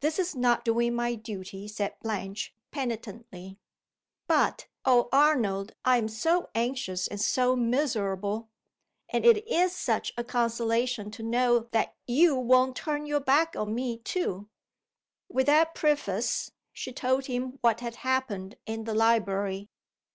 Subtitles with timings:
[0.00, 3.58] "This is not doing my duty," said Blanche, penitently.
[4.26, 8.48] "But, oh Arnold, I am so anxious and so miserable!
[9.10, 13.74] And it is such a consolation to know that you won't turn your back on
[13.74, 14.48] me too!"
[15.28, 19.68] With that preface she told him what had happened in the library.